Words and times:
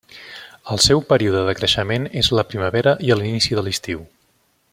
El 0.75 0.79
seu 0.85 1.03
període 1.11 1.43
de 1.49 1.55
creixement 1.59 2.09
és 2.23 2.31
a 2.33 2.39
la 2.39 2.47
primavera 2.55 2.95
i 3.09 3.15
a 3.15 3.19
l'inici 3.21 3.61
de 3.61 3.69
l'estiu. 3.69 4.07